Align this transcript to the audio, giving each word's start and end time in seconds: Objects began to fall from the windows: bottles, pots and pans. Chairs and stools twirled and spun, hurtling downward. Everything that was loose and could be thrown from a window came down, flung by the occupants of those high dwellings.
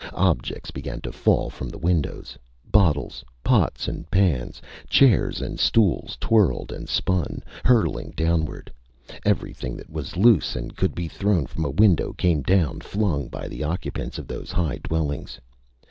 Objects 0.17 0.71
began 0.71 0.99
to 1.01 1.11
fall 1.11 1.51
from 1.51 1.69
the 1.69 1.77
windows: 1.77 2.35
bottles, 2.71 3.23
pots 3.43 3.87
and 3.87 4.09
pans. 4.09 4.59
Chairs 4.89 5.41
and 5.41 5.59
stools 5.59 6.17
twirled 6.19 6.71
and 6.71 6.89
spun, 6.89 7.43
hurtling 7.63 8.09
downward. 8.17 8.73
Everything 9.25 9.77
that 9.77 9.91
was 9.91 10.17
loose 10.17 10.55
and 10.55 10.75
could 10.75 10.95
be 10.95 11.07
thrown 11.07 11.45
from 11.45 11.65
a 11.65 11.69
window 11.69 12.13
came 12.13 12.41
down, 12.41 12.79
flung 12.81 13.27
by 13.27 13.47
the 13.47 13.63
occupants 13.63 14.17
of 14.17 14.25
those 14.25 14.51
high 14.51 14.79
dwellings. 14.81 15.39